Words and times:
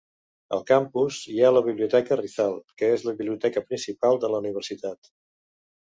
Al 0.55 0.61
campus 0.71 1.19
hi 1.33 1.37
ha 1.41 1.51
la 1.57 1.61
biblioteca 1.67 2.17
Rizal, 2.21 2.57
que 2.81 2.91
és 2.97 3.07
la 3.09 3.15
biblioteca 3.21 3.67
principal 3.69 4.19
de 4.25 4.35
la 4.37 4.41
universitat. 4.45 5.17